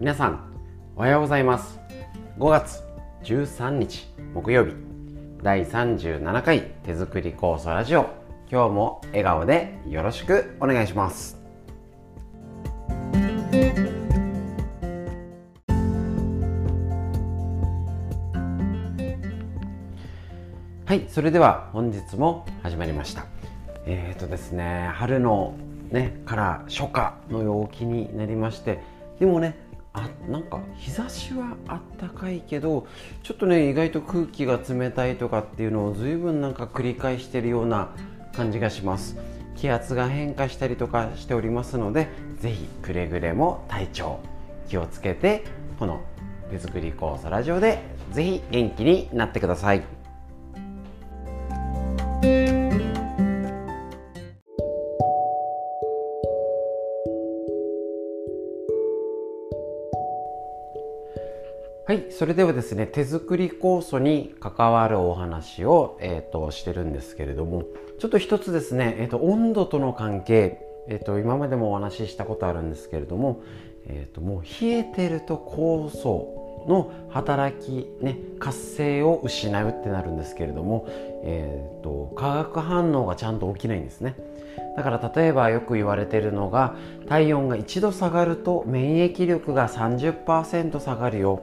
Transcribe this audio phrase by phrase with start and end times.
[0.00, 0.40] 皆さん
[0.96, 1.78] おはようございます。
[2.38, 2.82] 5月
[3.22, 4.72] 13日木曜日。
[5.42, 8.08] 第37回手作り酵素ラジオ。
[8.50, 11.36] 今日も笑顔でよろしくお願いします。
[20.86, 23.26] はいそれでは本日も始まりました。
[23.84, 25.58] えっ、ー、とですね春の
[25.90, 28.80] ねから初夏の陽気になりまして
[29.18, 32.86] でもねあなんか日差しはあったかいけど
[33.22, 37.90] ちょっとね意外と空気が冷たいとかっていうのを随分なんか繰り返してるような
[38.34, 39.16] 感じがします
[39.56, 42.08] 気圧が変化したりとかしておりますので
[42.40, 44.20] 是非くれぐれも体調
[44.68, 45.44] 気をつけて
[45.78, 46.00] この
[46.50, 47.82] 手作り酵素ラジオで
[48.12, 49.82] 是非元気になってください。
[61.90, 67.64] はい、それではですね手作り酵素に関わるお話を、えーと、してるんですけれども
[67.98, 73.42] ちょっと一つですね、えーと、温度との関係、えーと、今までもお話ししたことあるんですけれども、
[73.86, 80.86] えー、ともう冷えてると酵素の働き、ね、活性を失うってなるんですけれども、
[81.24, 84.14] えー、と化学反応がちゃんと起きないんですね。
[84.76, 86.76] だから例えばよく言われてるのが
[87.08, 91.42] 体温が1度下がると免疫力が30%下がるよ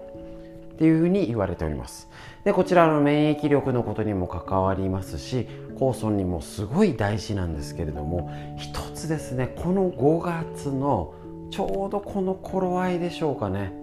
[0.77, 2.07] っていうふうに言われております。
[2.43, 11.15] でこちらの免疫力のことにも関わりますし酵素にもすごい大事なんですけれども一つですねこの5月の
[11.49, 13.73] ちょうどこの頃合いでしょうかね。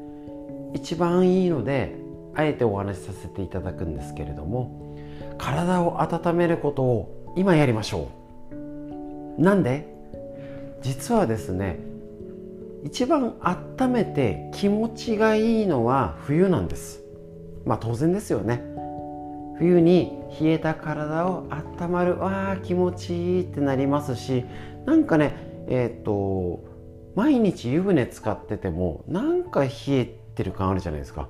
[0.72, 1.96] 一番いいので
[2.36, 4.96] あえてお話しさせていただくんですけれども
[5.36, 8.08] 体を温めることを今やりましょ
[8.52, 9.42] う。
[9.42, 9.92] なんで？
[10.80, 11.80] 実はですね
[12.84, 17.02] 一番温めて気持ちがいいのは冬なんです。
[17.64, 18.62] まあ当然ですよね。
[19.58, 21.46] 冬に冷えた体を
[21.80, 24.44] 温まるわあ気持ちいいってなりますし
[24.84, 26.62] なんかねえっ、ー、と
[27.14, 31.28] 毎日湯船使っててもなんか冷えてる感あるじゃないですか。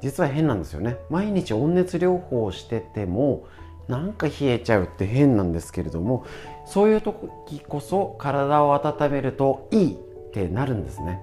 [0.00, 0.96] 実は変なんですよね。
[1.10, 3.44] 毎日温熱療法をしてても
[3.86, 6.24] なんか冷えちゃうって変なんですけれども
[6.64, 9.98] そういう時こそ体を温めるといい
[10.30, 11.20] ってなるんですね。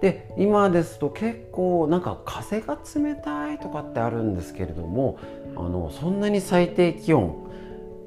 [0.00, 5.18] で今ですと結構なんか風が冷たいとかってあるんですけれども
[5.56, 7.34] あのそんなに最低気温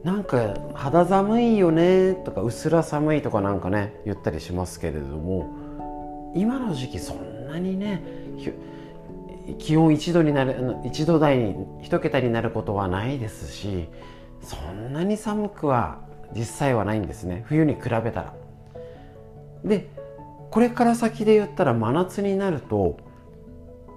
[0.06, 5.50] なんか肌寒いよねとかうすら寒いとかなんかね言ったりしますけれども
[6.34, 8.01] 今の時期そんなにね
[9.59, 10.53] 気温1度になる
[10.85, 13.90] 1度台に1桁になることはないですし
[14.41, 16.00] そんなに寒くは
[16.34, 17.44] 実際はないんですね。
[17.47, 18.34] 冬に比べたら。
[19.63, 19.89] で
[20.49, 22.97] これから先で言ったら真夏になると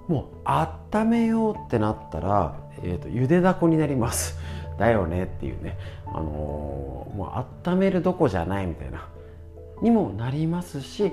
[0.08, 4.38] もう温めようってなったら、えーと、ゆでだこになります。
[4.78, 9.08] だよねっていうね、あのー、もう温めるどこじゃないみたいな。
[9.82, 11.12] にもなりますし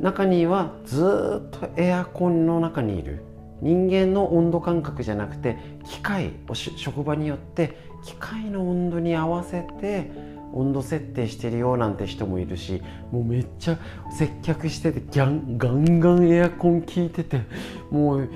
[0.00, 3.22] 中にはずっとエアコンの中にいる。
[3.62, 6.32] 人間の温度感覚じゃなくて機械
[6.76, 10.10] 職場によって機械の温度に合わせて
[10.52, 13.78] 温度設定してるよなんて人もいるしもうめっちゃ
[14.16, 17.42] 接客しててギャンガンガンエアコン効いてて
[17.90, 18.28] もう冷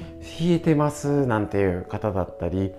[0.52, 2.72] えてますなんていう方だったり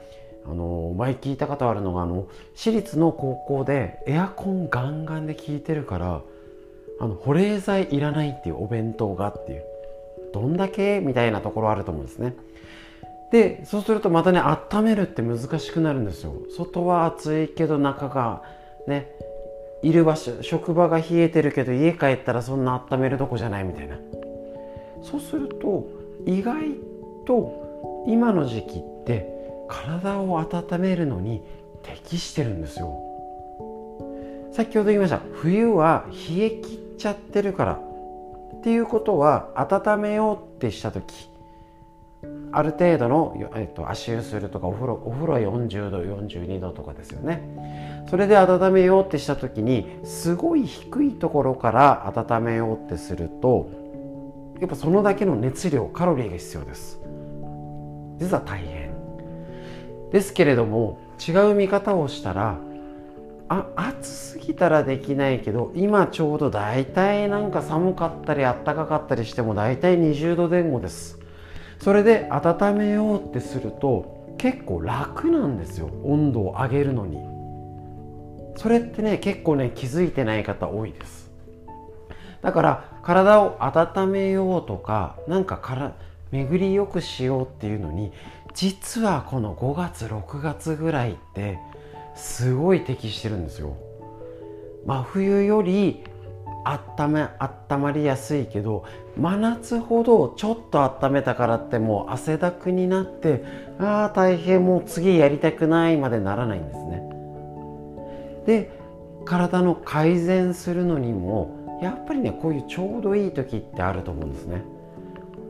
[0.48, 6.22] あの前聞いたことあるのがあの私立の高校でエアコンガンガンで効いてるから
[7.00, 9.64] あの保冷剤いらないっていうお弁当がっていう
[10.34, 12.36] どんだけみたいなところあると思うんですね。
[13.32, 18.44] でそうするとまたね温めるって難しくなるんですよ外は暑いけど中が
[18.88, 19.15] ね
[19.86, 24.00] いる場所職場が冷えてるけど家帰ったらそんな温めるとこじゃないみたいな。
[25.04, 25.88] そうすると
[26.26, 26.72] 意外
[27.28, 29.30] と今の時期って
[29.68, 31.44] 体を温めるのに
[31.84, 33.00] 適してるんですよ。
[34.54, 35.22] 先ほど言いました。
[35.34, 37.80] 冬は冷え切っちゃってるから。
[38.58, 41.30] っていうことは温めようってした時
[42.58, 48.06] ある程度の、えっと、足湯するとかお風呂お風呂は40度42度とかですよね。
[48.10, 53.70] それで温めようってした時にすごい低いところから温めようってすると
[54.62, 57.00] やっぱそのだけの熱量カロリーが必要です。
[58.20, 58.86] 実は大変。
[60.12, 62.58] ですけれども違う見方をしたら
[63.50, 71.25] あ暑すぎたらできないけど今ちょうど大体なんか寒かったり暖かかったりしても大体20度前後です。
[71.80, 77.20] それで温めようってすると結構楽なんですよ温度を上げるのに。
[78.58, 81.32] それってね結構ね気づいてない方多いです。
[82.42, 85.96] だから体を温めようとかなんかから
[86.32, 88.12] 巡りよくしようっていうのに
[88.54, 91.60] 実はこの5月6月ぐらいって
[92.16, 93.76] すごい適してるんですよ。
[94.86, 96.04] 真冬より
[96.66, 98.86] あっため温まりやすいけど
[99.18, 103.44] 真夏ほどちょっと温めたからってもう汗だくになって
[103.80, 107.04] ああ大変もう次やりたくないまでならないんですね。
[108.48, 108.72] で
[109.26, 114.64] 体の改善するのにもやっぱりねこういうちょうどいい時ってあると思うんですね。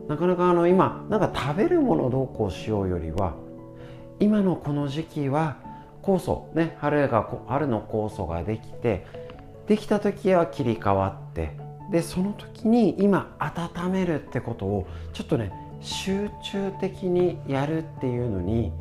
[0.08, 3.34] なかなかあの今なんか食べるものどうこうしようよりは
[4.20, 5.56] 今のこの時期は
[6.02, 9.06] 酵素ね春が春の酵素ができて
[9.66, 11.56] できた時は切り替わって
[11.90, 18.72] でその時に今温めるってことをちょっとね集中的にやるっていうのに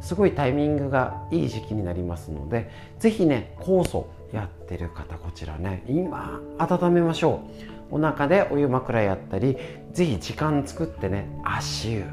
[0.00, 7.40] すごいタイミングがいい時期になりますので是非ね酵素やってる方こちらね今温めましょ
[7.70, 7.74] う。
[7.90, 9.56] お腹でお湯枕やったり
[9.92, 12.04] 是非時間作ってね足湯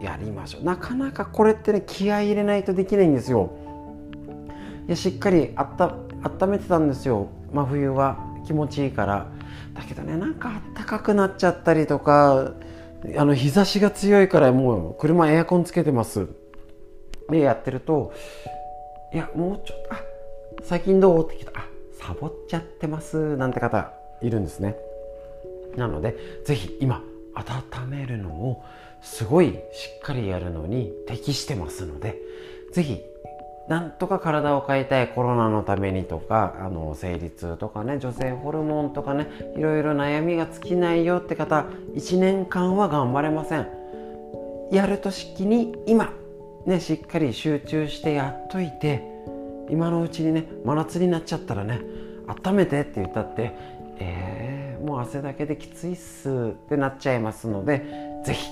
[0.00, 0.64] やりましょう。
[0.64, 3.52] なかなかこれってね気合い入れないとできないんですよ。
[4.86, 5.94] いやしっかりあった
[6.24, 7.28] 温めてたんですよ。
[7.52, 9.26] 真冬は気持ちいいから。
[9.74, 12.52] だけどねなんかあったかくなっちゃったりとか
[13.16, 16.28] あの日差しが強いからもう車エアコンつけてます。
[17.30, 18.12] でやってると
[19.14, 20.00] いやもうちょっとあ
[20.64, 21.26] 最近どう？
[21.26, 21.64] って聞いたあ
[22.00, 23.36] サボっちゃってます。
[23.36, 24.76] なんて方いるんですね。
[25.76, 27.02] なのでぜひ今
[27.34, 28.64] 温めるのを
[29.00, 32.16] すごいしっかりやるのに適してますので
[32.72, 33.00] ぜひ
[33.68, 43.68] なんとか体を変えたいコロナのためにとかあの生理痛とかね女性ホルモンとかねいろいろ悩みが尽きないよって方1年間は頑張れません。
[44.72, 46.12] やるとしきに今
[46.66, 49.02] ねしっかり集中してやっといて
[49.70, 51.80] 今のうちにね真夏になっちゃったらね
[52.26, 53.52] 温めてって言ったって
[54.00, 57.84] えー、もう汗だけできついっすってなっちゃいますので
[58.24, 58.50] 是非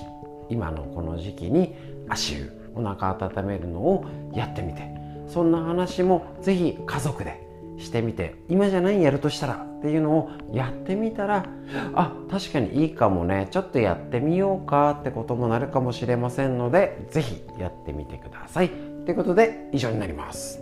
[0.49, 1.75] 今のこの時期に
[2.09, 7.45] 足湯お腹温めるのをやってみてそんな話も是非家族で
[7.77, 11.45] してみて今じゃないやるとしたらっていうのをやってみたら
[11.93, 18.69] あ確かにいいかもねちょっとやってみようかってこともなるかもしれませんので是非やってみてください
[19.05, 20.59] ということで以上になります。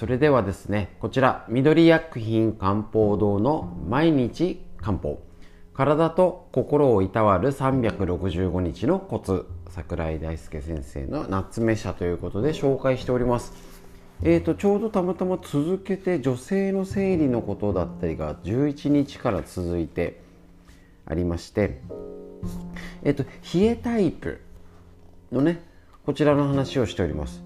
[0.00, 5.22] それではですね、こちら、緑薬品漢方堂の毎日漢方。
[5.74, 9.44] 体と心をいたわる365日のコツ。
[9.68, 13.52] 桜井大輔先生の夏目社ということで紹介しております。
[14.22, 20.22] えーと、ちょうどたまたま続けて女性の生理のことだったりが11日から続いて
[21.04, 21.82] ありまして、
[23.02, 24.40] えーと、冷えタイプ
[25.30, 25.60] のね
[26.06, 27.42] こちらの話をしております、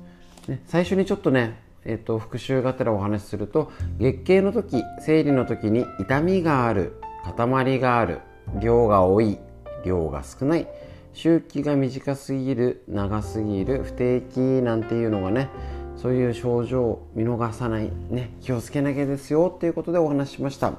[0.46, 6.96] ね、最初にちょっとねえっと、復習がてらお話しすると月経の時生理の時に痛みがある
[7.36, 8.20] 塊がある
[8.60, 9.38] 量が多い
[9.84, 10.68] 量が少ない
[11.12, 15.48] 周期が短すぎる長すぎる不定期なんていうのがね
[15.96, 20.72] そういう症状を見逃さない、ね、気をつけなきゃですよっていうことでお話ししました。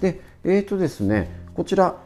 [0.00, 1.96] でえっ、ー、とですねこちら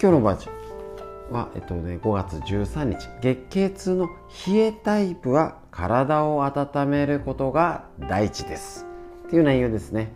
[0.00, 4.08] 今日のバージョンは、えっとね、5月13日月経痛の
[4.46, 8.84] 冷えタイプは体を温めることが第一です。
[9.28, 10.10] っていう内容ですね。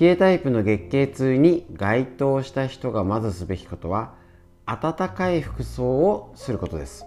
[0.00, 4.14] 冷えタイプの月経痛に該当した人がまずすべきことは
[4.64, 7.04] 暖かい服装をすることです。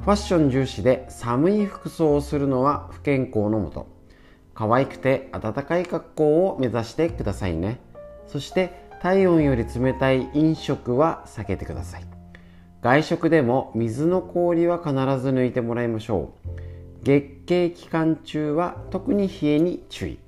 [0.00, 3.86] ファッション重視で寒い服装をするのは不健康のもと。
[4.52, 7.78] 可愛くて暖かい格好を目指してくださいね。
[8.26, 12.04] そして体温より冷たい飲食は避けてください。
[12.80, 16.71] 外食でも水の氷は必ず抜いてもらいましょう。
[17.02, 20.18] 月経期間中は特に冷えに注意。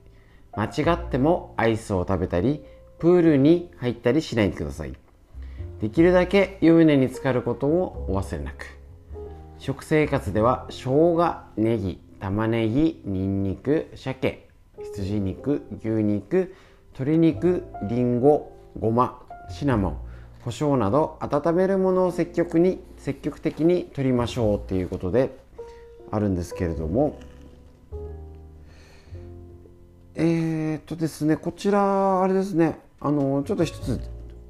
[0.56, 2.64] 間違ってもアイスを食べたり
[2.98, 4.94] プールに入ったりしないでください。
[5.80, 8.66] できるだけ湯船に浸かることをお忘れなく。
[9.58, 14.48] 食生活では生姜ネギ玉ねぎにんにく鮭
[14.82, 16.54] 羊肉牛肉
[16.92, 19.98] 鶏肉りんごごまシナモン
[20.42, 25.43] 胡椒など温めるものを積極に積極的に摂りましょうということで
[26.14, 27.18] あるんですけれども。
[30.16, 32.78] えー、っとですねこちらあれですね。
[33.00, 34.00] あのちょっと一つ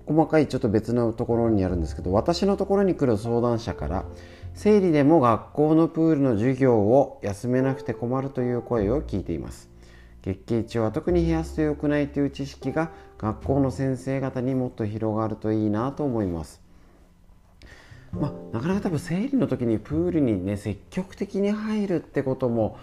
[0.07, 4.05] 細かいちょっと別のところにあるんですけど私のところに来る相談者から
[4.53, 9.71] 生理でも学校のプールの授業を休めなくて困るという声を聞いています。
[10.23, 16.64] 月経中は特に冷やすと良くないという知識が学校の先生方にもっと広がるといいなと思います。
[18.21, 22.79] まあ、なかなか多分生理の時にプールにね積極的に入るってことも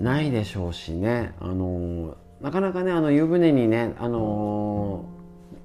[0.00, 5.06] ないでしょうしね、あのなかなかねあの湯船にね、あの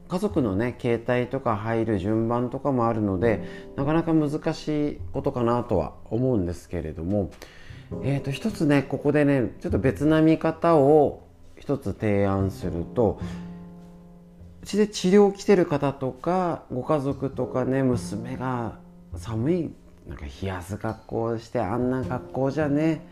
[0.08, 7.32] 家族のね携帯とか入る順番とかもあるのでなかなか難しいことかなとは思うんですけれども、
[8.04, 11.28] えー、と一つねここでねちょっと別な見方を
[11.58, 13.22] 一つ提案すると
[14.64, 18.80] うちで治療来てる方とかご家族とかね娘が
[19.18, 19.72] 寒い。
[20.08, 23.06] なんか冷やす格好してあんな格好じゃね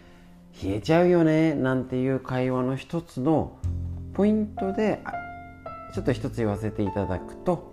[0.63, 3.58] 冷えちゃうよねなんていう会話の一つの
[4.13, 5.01] ポイントで
[5.94, 7.72] ちょっと一つ言わせていただくと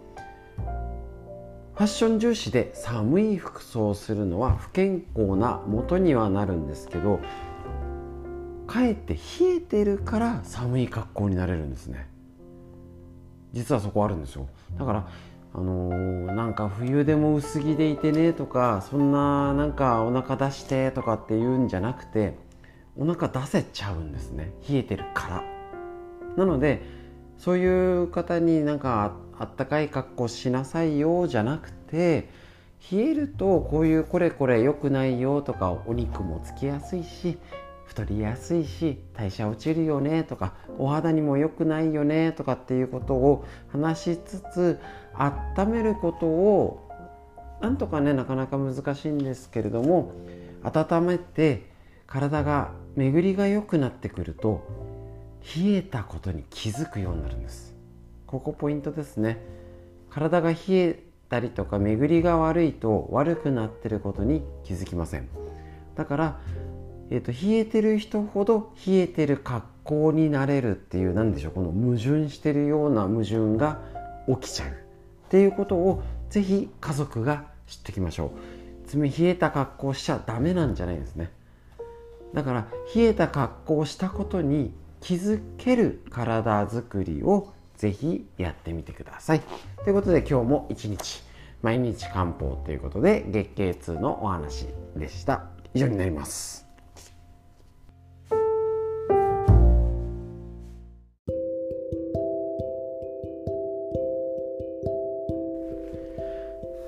[1.75, 7.21] ファッション重視で寒い服装をするのは不健康な元にはなるんですけど
[8.66, 9.21] かえって冷
[9.56, 12.09] えてるから寒い格好になれるんですね。
[13.52, 14.49] 実はそこあるんですよ。
[14.76, 15.09] だから
[15.57, 22.37] あのー、なんか冬でも薄着でいてねとかそんななんかお腹出してとかって言うんじゃなくて
[22.95, 24.53] お腹出せちゃうんですね。
[24.69, 25.45] 冷えてるから。
[26.37, 26.83] なので
[27.39, 32.29] そういう方になんかあったかい格好しなさいよじゃなくて
[32.93, 37.39] 冷えるとこういうこれこれ良くないよとかお肉もつきやすいし
[37.87, 44.81] 太りやすいし代謝落ちるよねとかお肌にも良くないよねとかっていうことを話しつつ
[45.18, 46.88] 温めることを
[47.61, 50.12] なんとかねなかなか難しいんですけれども
[50.62, 51.70] 温めて
[52.06, 54.66] 体が巡りが良くなってくると
[55.56, 57.75] 冷えたことに気づくようになるんです。
[58.26, 59.40] ここポイントですね。
[60.11, 65.28] 体が冷えたりとか巡りが悪いと悪くなってることに気づきません。
[65.94, 66.40] だから
[67.11, 73.80] えーと、冷えてる人ほど冷えてる格好になれるっていう何でしょうこの矛盾してるような矛盾が
[74.28, 74.86] 起きちゃう。
[75.26, 78.30] っていうことをぜひ家族が知ってきましょう。
[78.88, 81.30] つまり冷えた格好しちゃダメなんじゃないですね。
[82.33, 89.42] だから冷えた格好をしたことに気づける体づくりをぜひやってみてください。
[89.85, 91.23] ということで今日も一日
[91.62, 95.45] 毎日漢方ということで月経痛のお話でした。
[95.75, 96.65] 以上になります。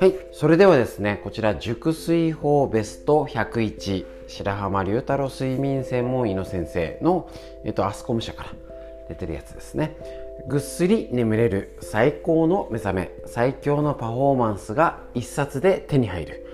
[0.00, 0.14] はい。
[0.30, 7.28] それではですね、こちら、熟睡法ベスト101、白浜龍太郎睡眠専門医の先生の、
[7.64, 8.52] えっと、アスコム社から
[9.08, 9.96] 出てるやつですね。
[10.46, 16.46] ぐっすり眠れる最高の目覚め、最強のパフォーマンスが一冊で手に入る。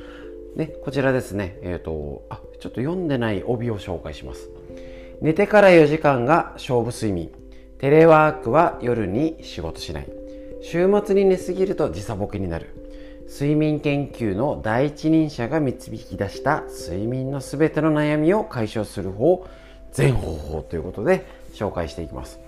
[0.57, 4.49] ね、こちらですね、えっ、と、あ、ちょっと読んでない帯を紹介します。
[5.21, 7.31] 寝てから4時間が勝負睡眠。
[7.77, 10.09] テレワークは夜に仕事しない。
[10.63, 12.84] 週末に寝すぎると時差ボケになる。
[13.29, 19.47] 睡眠研究の第一人者が導き出した睡眠のすべての悩みを解消する方
[19.93, 22.41] 全方法ということで紹介していきます。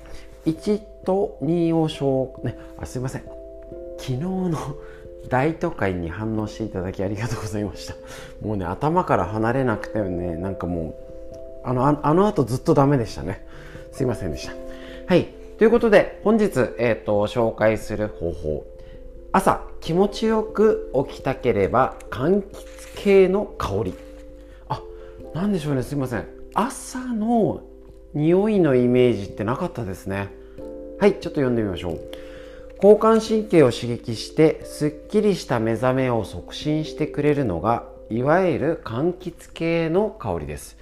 [0.47, 3.23] 1と2を紹ねあすいません。
[3.99, 4.59] 昨日の
[5.28, 7.95] 大都会に反応していただきありがとうございました。
[8.40, 10.95] もうね頭から離れなくてねなんかも
[11.64, 13.45] うあのあの後ずっとダメでしたね。
[13.92, 14.52] すいませんでした。
[15.06, 15.28] はい。
[15.59, 16.45] ということで本日、
[16.78, 18.66] えーと紹介する方法
[19.37, 22.64] 朝気持ちよく起きたければ柑橘
[22.97, 23.95] 系の香り。
[24.71, 24.81] あ
[25.35, 26.26] なんでしょうねすいません。
[26.55, 27.61] 朝の
[28.14, 30.31] 匂いのイメージってなかったですね。
[30.99, 32.00] はいちょっと読んでみましょう。
[32.76, 40.78] 交感神経を刺激してすっきりした目覚めを促進してくれるのがいわゆる柑橘系の香りです。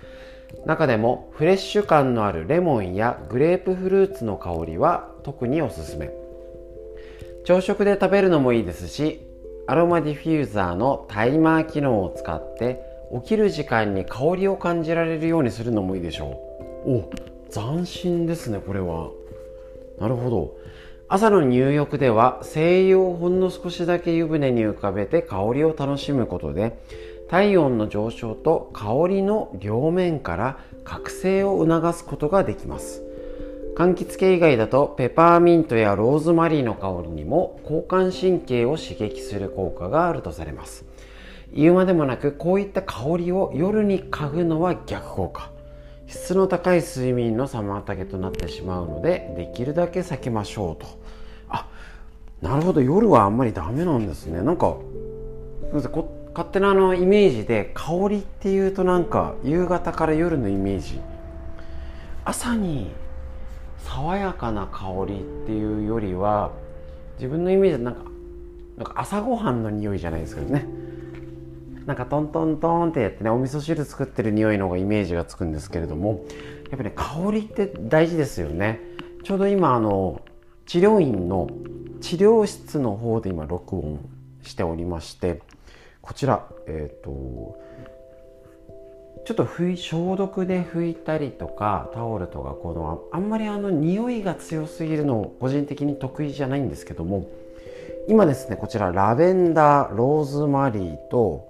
[0.64, 6.12] 中でもフレッシュ感のあるレモンやグレープフルーツの香りは特におすすめ。
[7.44, 9.20] 朝食で食べるのもいいですし
[9.66, 12.80] アロマディフューザーのタイマー機能を使って
[13.22, 16.40] 起きる時間に香りを感じられるようにするのもいいでしょ
[16.86, 16.90] う。
[16.90, 17.10] お
[17.52, 19.10] 斬新ですねこれは。
[20.00, 20.56] なるほど。
[21.06, 26.78] 朝の入浴では精油をほんの少しだけ湯船に浮かべて香りを楽しむことで
[27.28, 33.02] 体温の上昇と香りの両面から覚醒を促すことができます。
[33.76, 40.84] 柑橘系以外だとペパーミントやローズマリーの香りにも交感神経を刺激する効果があるとされます。
[41.52, 45.50] 言うまでもなくこういった香りを夜に嗅ぐのは逆効果。
[46.06, 50.86] 質の高い睡眠の妨げとなってしまうのでできるだけ避けましょうと。
[51.48, 51.66] あ
[52.42, 52.80] なるほど。
[52.80, 54.40] 夜はあんまりダメなんですね。
[54.42, 54.76] なんか
[55.72, 61.00] 勝手なあのイメージで香りっていうとなんか夕方から夜のイメージ。
[62.24, 62.92] 朝に
[63.84, 66.52] 爽やかな香りっていうよりは
[67.16, 68.02] 自分のイメージはなんか
[68.76, 70.66] なんか朝ごはんの匂いじゃないですけどね。
[71.86, 76.24] なんかトントントンってやってねお味噌汁作ってる匂いの方がイメージがつくんですけれども
[76.70, 78.80] やっぱね香りって大事ですよね。
[79.22, 80.22] ちょうど今あの
[80.66, 81.48] 治療院の
[82.00, 84.00] 治療室の方で今録音
[84.42, 85.40] しておりまして
[86.00, 87.58] こちらえっ、ー、と
[89.24, 97.26] ちょっと拭い消毒で拭いたりとかタオルとかこのあんまりあの匂いが強すぎるのを個人的に得意じゃないんですけども
[98.06, 101.48] 今ですねこちらラベンダーローズマリーと,、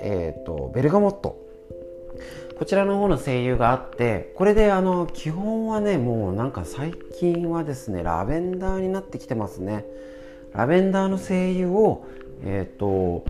[0.00, 1.40] えーと、ベルガモット。
[2.56, 9.84] こちらの方の精油があってこれであの基本はねもうなんか最近はですねラベンダーになってきてますね。
[10.52, 12.06] ラベンダーの精油を
[12.44, 13.24] えっ、ー、と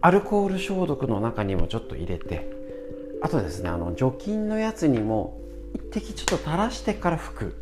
[0.00, 2.57] アルコール消毒の中にもちょっと入れて
[3.20, 5.38] あとですねあの除菌のやつにも
[5.74, 7.54] 一滴ちょっと垂らしてから拭く。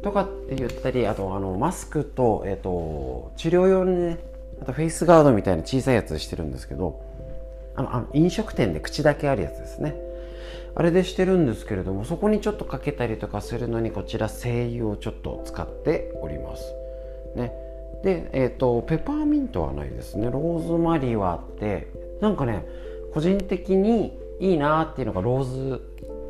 [0.00, 4.18] とかって言ったりあとあのマスクと,、えーと、治療用にね
[4.62, 7.02] あとフェイスガードみたいな小さいやつしてるんですけど
[7.74, 9.96] あのあの飲食店で口だけあるやつですね。
[10.76, 16.62] あれでしてるんですけれどもそこにちょっとかけたりとかするのにこちら精油をちょっと使っております。
[17.34, 17.52] ね。
[18.04, 20.30] で、えーと、ペパーミントはないですね。
[20.30, 21.88] ローズマリーはあって
[22.20, 22.64] なんかね
[23.12, 25.82] 個人的にいいなっていうのがローズ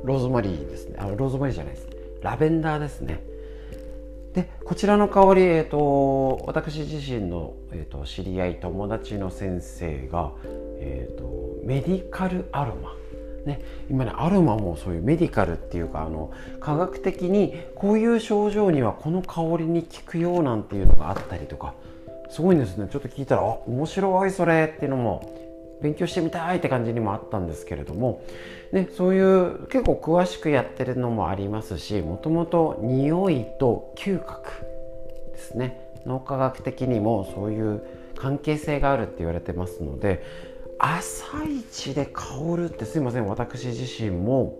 [0.04, 0.96] ローズマリーですね。
[0.98, 1.88] あローズマリーじゃないです
[2.22, 3.22] ラベンダーですね。
[4.34, 10.32] でこちらの香り、えーと、私自身の、えーと、知り合い友達の先生が、
[10.78, 12.94] えーと、メディカルアロマ。
[13.46, 21.72] ね、今ねアロマもそういうメディカルっていうかあの科学的にこういう症状にはこの香りに効くよなんていうのがあったりとか
[22.28, 22.88] すごいんですね。
[22.90, 25.47] ちょっと聞いたらあ面白いそれっていうのも
[25.80, 28.22] 勉強してみたいって感じにもあったんですけれども、
[28.72, 34.50] ね、そういう結構詳しくやってるのもありますしもともと匂いと嗅覚
[35.32, 35.88] ですね。
[36.06, 37.82] 脳科学的にもそういう
[38.16, 40.24] 関係性があるって言われてますので
[40.78, 43.26] 朝一で香るってすいません。
[43.26, 44.58] 私自身も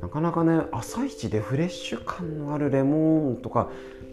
[0.00, 3.70] なかなかね朝一でフレッシュ感のあるレモンとか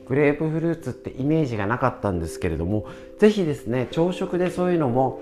[0.08, 2.86] グレープフルーツってイメージがなかったんですけれども
[3.20, 5.22] 是非ですね朝食でそういうのも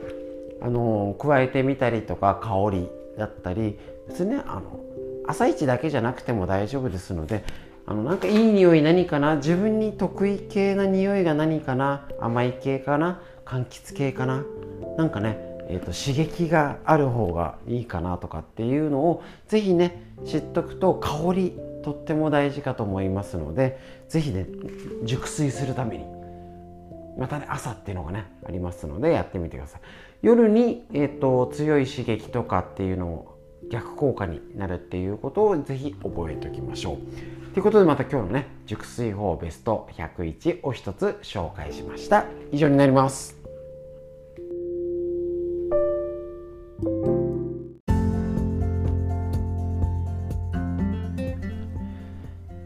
[0.62, 4.80] あの加えてみたりとか香りだったり別にねあの
[5.28, 7.44] 朝一だけじゃなくても大丈夫ですので
[7.88, 14.44] あのなんかいい匂い何かな自分に得意系な匂いが何かな甘い系かな柑橘系かな
[14.98, 15.38] なんかね、
[15.70, 24.48] えーと、刺激がある方がいいかなとかっていうのを是非ね知っとくと香りとっても大事かと思いますので是非ね
[25.04, 26.06] 熟睡するために
[27.20, 29.82] またね朝っていうのがねありますのでやってみてください。
[30.25, 33.38] 夜に、えーと、強い刺激とかっていうのを
[33.69, 37.51] 逆効果になるっていうことをぜひ覚えておきましょう。
[37.53, 42.25] ということでまた今日のね熟睡法ベスト101を一つ紹介しました。
[42.51, 43.38] 以上になります。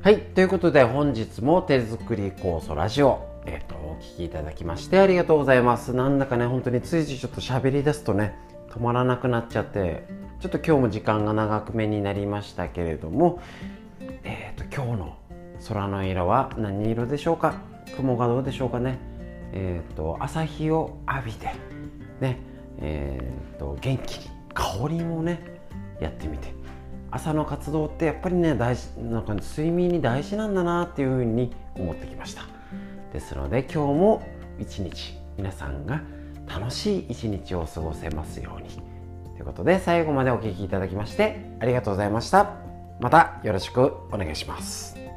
[0.01, 3.28] はいということで本日も手作り酵素ラジオ。
[3.49, 5.93] えっ、ー、と聞きいただきましてありがとうございます。
[5.93, 8.35] なんだかね本当についついちょっと喋り出すとね
[8.69, 10.05] 止まらなくなっちゃって
[10.39, 13.41] ちょっと今日も時間が長くめになりましたけれども
[14.23, 15.17] えっ、ー、と今日の
[15.67, 17.55] 空の色は何色でしょうか？
[17.95, 18.99] 雲がどうでしょうかね？
[19.51, 21.47] えっ、ー、と朝日を浴びて
[22.19, 22.37] ね
[22.77, 25.59] えっ、と元気に香りもね
[25.99, 26.53] やってみて。
[27.11, 32.58] 朝の活動ってやっぱりね大事なんか睡眠に大事なんだなっていうふうに思ってきました。
[33.13, 34.23] ですので今日も
[34.59, 36.01] 一日皆さんが
[36.47, 38.69] 楽しい一日を過ごせますように。
[39.35, 42.55] ということで最後までお聴きいただきましてありがとうございました。
[42.99, 45.08] またよろしくお願いします。